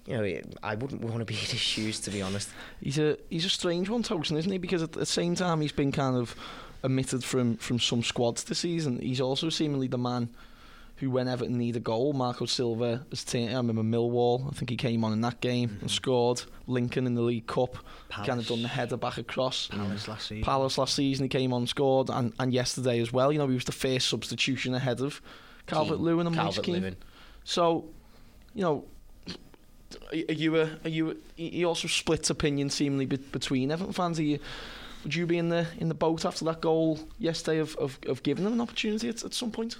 [0.07, 2.49] You know, I wouldn't want to be in his shoes, to be honest.
[2.81, 4.57] He's a he's a strange one, Tosun, isn't he?
[4.57, 6.35] Because at the same time, he's been kind of
[6.83, 8.99] omitted from from some squads this season.
[8.99, 10.29] He's also seemingly the man
[10.97, 13.53] who, when Everton need a goal, Marco Silva has taken.
[13.53, 14.47] I remember Millwall.
[14.47, 15.87] I think he came on in that game and mm-hmm.
[15.87, 16.41] scored.
[16.65, 17.77] Lincoln in the League Cup,
[18.09, 19.67] kind of done the header back across.
[19.67, 20.43] Palace last season.
[20.43, 23.31] Palace last season, he came on, and scored, and, and yesterday as well.
[23.31, 25.21] You know, he was the first substitution ahead of
[25.67, 26.67] Calvert Lewin and Calvert.
[26.67, 26.95] Lewin.
[27.43, 27.89] So,
[28.55, 28.85] you know,
[30.11, 31.17] are you a, are you?
[31.35, 34.19] He also splits opinion seemingly be, between Everton fans.
[34.19, 34.39] Are you,
[35.03, 38.23] would you be in the in the boat after that goal yesterday of, of, of
[38.23, 39.77] giving them an opportunity at, at some point?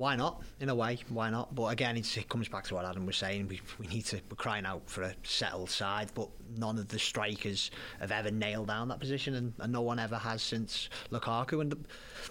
[0.00, 0.40] Why not?
[0.60, 1.54] In a way, why not?
[1.54, 3.48] But again, it comes back to what Adam was saying.
[3.48, 6.98] We, we need to we're crying out for a settled side, but none of the
[6.98, 11.60] strikers have ever nailed down that position, and, and no one ever has since Lukaku
[11.60, 11.84] and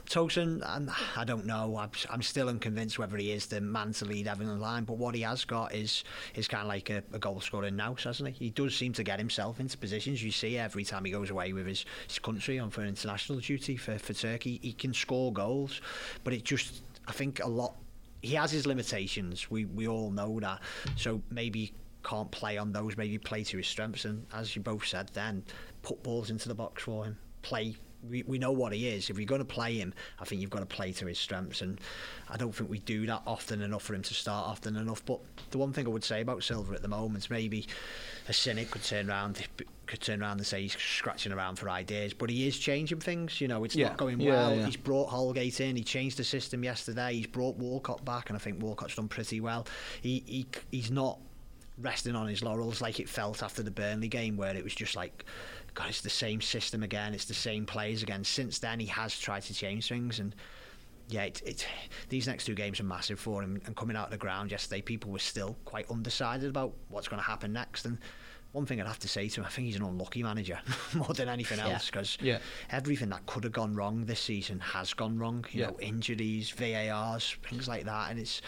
[0.07, 0.63] Tosun.
[0.65, 1.77] And I don't know.
[1.77, 4.83] I'm, I'm still unconvinced whether he is the man to lead Everton line.
[4.83, 6.03] But what he has got is
[6.33, 8.45] is kind of like a, a goal scoring now, hasn't he?
[8.45, 10.23] He does seem to get himself into positions.
[10.23, 13.77] You see every time he goes away with his, his country on for international duty
[13.77, 15.81] for, for Turkey, he can score goals,
[16.23, 17.75] but it just I think a lot.
[18.21, 19.49] He has his limitations.
[19.49, 20.61] We we all know that.
[20.95, 22.95] So maybe can't play on those.
[22.95, 24.05] Maybe play to his strengths.
[24.05, 25.43] And as you both said, then
[25.81, 27.17] put balls into the box for him.
[27.41, 27.75] Play.
[28.07, 29.09] We, we know what he is.
[29.09, 31.61] If you're going to play him, I think you've got to play to his strengths.
[31.61, 31.79] And
[32.29, 35.03] I don't think we do that often enough for him to start often enough.
[35.05, 35.19] But
[35.51, 37.67] the one thing I would say about Silva at the moment, is maybe
[38.27, 39.41] a cynic could turn around
[39.89, 43.41] could turn around and say he's scratching around for ideas, but he is changing things.
[43.41, 43.87] You know, it's yeah.
[43.89, 44.55] not going yeah, well.
[44.55, 44.65] Yeah.
[44.67, 45.75] He's brought Holgate in.
[45.75, 47.15] He changed the system yesterday.
[47.15, 49.65] He's brought Walcott back, and I think Walcott's done pretty well.
[50.01, 51.17] He, he he's not
[51.79, 54.95] resting on his laurels like it felt after the Burnley game, where it was just
[54.95, 55.25] like,
[55.73, 57.13] God, it's the same system again.
[57.13, 58.23] It's the same players again.
[58.23, 60.35] Since then, he has tried to change things and
[61.09, 61.67] yeah, it, it,
[62.09, 63.59] these next two games are massive for him.
[63.65, 67.19] And coming out of the ground yesterday, people were still quite undecided about what's going
[67.19, 67.85] to happen next.
[67.85, 67.97] And
[68.51, 70.59] one thing I'd have to say to him, I think he's an unlucky manager
[70.93, 72.37] more than anything else because yeah.
[72.69, 75.45] everything that could have gone wrong this season has gone wrong.
[75.51, 75.67] You yeah.
[75.67, 78.41] know, injuries, VARs, things like that, and it's.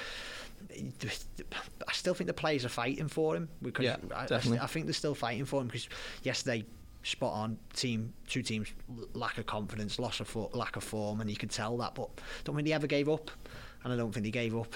[1.87, 4.27] I still think the players are fighting for him because yeah, I.
[4.31, 5.89] I, I think they're still fighting for him because
[6.21, 6.63] yesterday
[7.03, 8.67] spot on team two teams
[9.13, 12.09] lack of confidence loss of for, lack of form and you could tell that but
[12.43, 13.31] don't think they ever gave up
[13.83, 14.75] and I don't think they gave up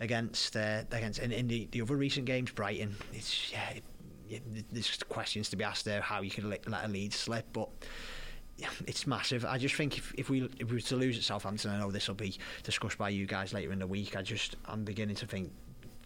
[0.00, 3.80] against uh, against in, in the, the other recent games Brighton it's yeah
[4.30, 4.42] it,
[4.72, 7.68] there's questions to be asked there how you can let, let a lead slip, but
[8.86, 9.44] it's massive.
[9.44, 11.90] I just think if, if we if we were to lose at Southampton, I know
[11.90, 14.16] this will be discussed by you guys later in the week.
[14.16, 15.50] I just I'm beginning to think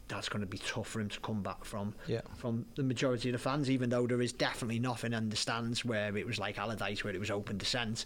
[0.08, 2.20] that's going to be tough for him to come back from yeah.
[2.36, 5.84] from the majority of the fans, even though there is definitely nothing in the stands
[5.84, 8.04] where it was like Allardyce, where it was open dissent.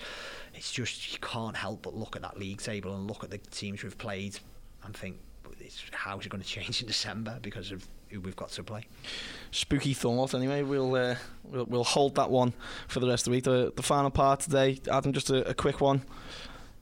[0.54, 3.38] It's just you can't help but look at that league table and look at the
[3.38, 4.38] teams we've played
[4.84, 5.16] and think,
[5.92, 8.86] how is it going to change in December because of who we've got to play.
[9.50, 10.34] Spooky thought.
[10.34, 12.52] Anyway, we'll uh, we'll, we'll hold that one
[12.86, 13.44] for the rest of the week.
[13.44, 16.02] The, the final part today, Adam, just a, a quick one.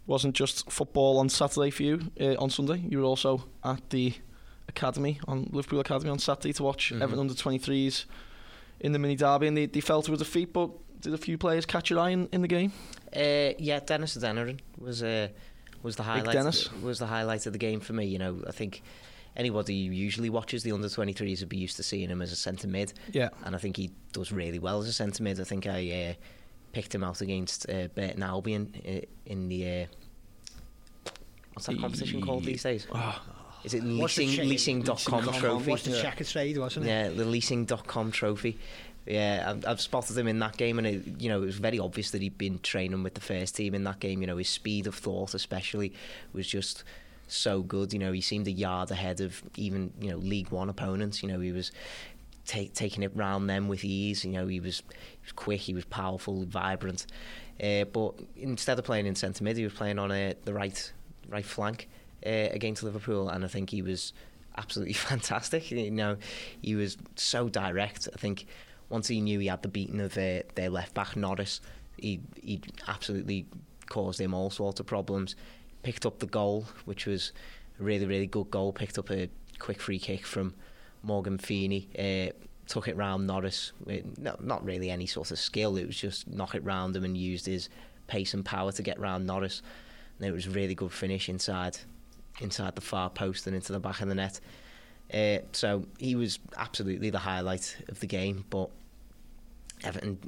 [0.07, 2.85] Wasn't just football on Saturday for you uh, on Sunday.
[2.89, 4.15] You were also at the
[4.69, 7.03] academy on Liverpool Academy on Saturday to watch mm-hmm.
[7.03, 8.05] Everton under 23s
[8.81, 10.53] in the mini derby, and they, they felt it was a defeat.
[10.53, 12.73] But did a few players catch your eye in, in the game?
[13.15, 15.29] Uh, yeah, Dennis Adeniran was uh,
[15.83, 16.35] was the highlight.
[16.35, 16.73] Dennis.
[16.83, 18.07] Was the highlight of the game for me.
[18.07, 18.83] You know, I think
[19.37, 22.37] anybody who usually watches the under 23s would be used to seeing him as a
[22.37, 22.93] centre mid.
[23.13, 23.29] Yeah.
[23.45, 25.41] And I think he does really well as a centre mid.
[25.41, 26.15] I think I uh,
[26.73, 29.83] picked him out against uh, Burton Albion in, in the.
[29.83, 29.87] Uh,
[31.55, 32.87] what's that competition called these days?
[32.93, 33.21] Oh.
[33.67, 35.71] Is it leasing, leasing.com leasing trophy?
[35.73, 36.05] What's the yeah.
[36.05, 36.89] Checkatrade, wasn't it?
[36.89, 38.59] Yeah, the leasing.com trophy.
[39.07, 41.81] Yeah, I've, I've spotted him in that game, and it, you know it was very
[41.81, 44.21] obvious that he'd been training with the first team in that game.
[44.21, 45.93] You know his speed of thought, especially,
[46.33, 46.85] was just
[47.27, 47.93] so good.
[47.93, 51.21] You know, he seemed a yard ahead of even you know League One opponents.
[51.21, 51.73] You know, he was
[52.47, 54.25] ta- taking it round them with ease.
[54.25, 57.07] You know, he was, he was quick, he was powerful, vibrant.
[57.61, 60.93] Uh, but instead of playing in centre mid, he was playing on uh, the right
[61.29, 61.89] right flank
[62.27, 64.13] uh, against Liverpool, and I think he was
[64.57, 65.71] absolutely fantastic.
[65.71, 66.17] You know,
[66.61, 68.09] he was so direct.
[68.13, 68.47] I think
[68.89, 71.61] once he knew he had the beating of uh, their left back Norris,
[71.97, 73.47] he he absolutely
[73.89, 75.37] caused him all sorts of problems
[75.87, 77.31] picked up the goal, which was
[77.79, 78.73] a really, really good goal.
[78.73, 79.29] Picked up a
[79.61, 80.53] quick free kick from
[81.05, 81.89] Morgan Feeney.
[81.97, 82.33] Uh,
[82.67, 83.73] took it round Norris.
[84.19, 85.77] No, not really any sort of skill.
[85.77, 87.69] It was just knock it round him and used his
[88.09, 89.63] pace and power to get round Norris.
[90.19, 91.79] And it was a really good finish inside,
[92.41, 94.41] inside the far post and into the back of the net.
[95.13, 98.45] Uh, so he was absolutely the highlight of the game.
[98.51, 98.71] But
[99.85, 100.19] Everton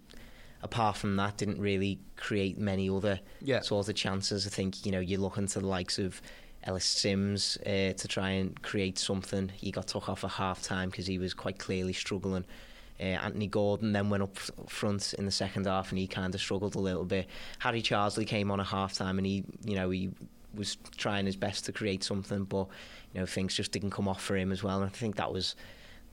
[0.62, 3.60] apart from that, didn't really create many other yeah.
[3.60, 4.46] sort of chances.
[4.46, 6.20] I think you know you're looking to the likes of
[6.64, 9.50] Ellis Sims uh, to try and create something.
[9.54, 12.44] He got took off at half time because he was quite clearly struggling.
[13.00, 14.36] Uh, Anthony Gordon then went up
[14.68, 17.28] front in the second half and he kind of struggled a little bit.
[17.60, 20.10] Harry Charsley came on at half time and he, you know, he
[20.54, 22.66] was trying his best to create something, but
[23.12, 24.76] you know things just didn't come off for him as well.
[24.76, 25.56] And I think that was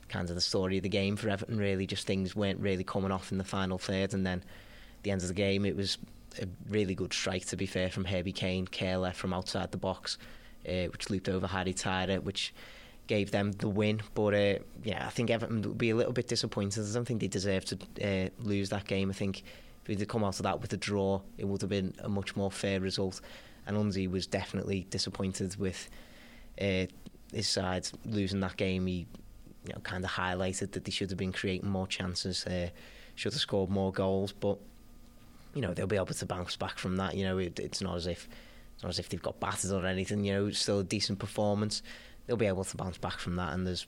[0.10, 1.58] kind of the story of the game for Everton.
[1.58, 5.12] Really, just things weren't really coming off in the final third, and then at the
[5.12, 5.98] end of the game, it was
[6.42, 7.46] a really good strike.
[7.48, 10.18] To be fair, from Herbie Kane, Kehler from outside the box,
[10.68, 12.54] uh, which looped over Harry Tyrer, which
[13.08, 14.02] gave them the win.
[14.14, 16.86] But uh, yeah, I think Everton would be a little bit disappointed.
[16.90, 19.10] I don't think they deserve to uh, lose that game.
[19.10, 19.44] I think
[19.88, 22.36] if they'd come out of that with a draw, it would have been a much
[22.36, 23.22] more fair result.
[23.68, 25.90] And Unzi was definitely disappointed with
[26.62, 26.86] uh,
[27.34, 29.08] his side losing that game, he
[29.66, 32.70] you know kind of highlighted that they should have been creating more chances, uh,
[33.16, 34.58] should have scored more goals, but
[35.54, 37.16] you know they'll be able to bounce back from that.
[37.16, 38.28] You know, it, it's not as if
[38.76, 40.24] it's not as if they've got battered or anything.
[40.24, 41.82] You know, it's still a decent performance.
[42.26, 43.86] They'll be able to bounce back from that, and there's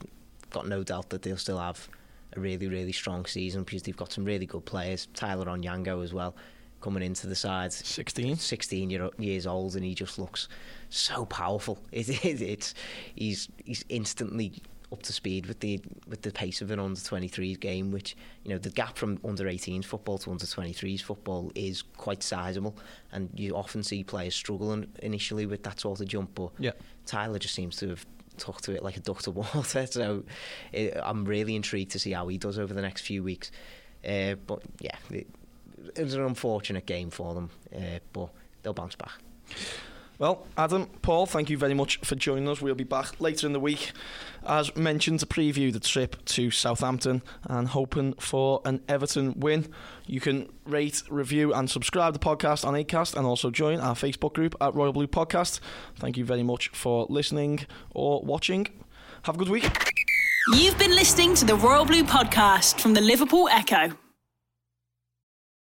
[0.50, 1.88] got no doubt that they'll still have
[2.36, 5.08] a really, really strong season because they've got some really good players.
[5.14, 6.36] Tyler Onyango as well
[6.82, 7.74] coming into the side.
[7.74, 8.38] 16.
[8.38, 10.48] 16 year, years old, and he just looks
[10.90, 11.80] so powerful.
[11.92, 12.74] It, it, it's
[13.16, 14.62] he's he's instantly
[14.92, 18.52] up to speed with the with the pace of an under 23s game which you
[18.52, 22.76] know the gap from under 18s football to under 23s football is quite sizable
[23.12, 26.72] and you often see players struggling initially with that sort of jump but yeah.
[27.06, 28.06] Tyler just seems to have
[28.38, 30.24] took to it like a duck to water so
[30.72, 33.52] it, I'm really intrigued to see how he does over the next few weeks
[34.08, 35.28] uh, but yeah it,
[35.96, 38.30] it was an unfortunate game for them uh, but
[38.64, 39.14] they'll bounce back
[40.20, 42.60] Well, Adam, Paul, thank you very much for joining us.
[42.60, 43.92] We'll be back later in the week,
[44.48, 49.72] as mentioned, to preview the trip to Southampton and hoping for an Everton win.
[50.08, 53.94] You can rate, review, and subscribe to the podcast on Acast and also join our
[53.94, 55.60] Facebook group at Royal Blue Podcast.
[56.00, 58.66] Thank you very much for listening or watching.
[59.22, 59.70] Have a good week.
[60.56, 63.92] You've been listening to the Royal Blue podcast from the Liverpool Echo.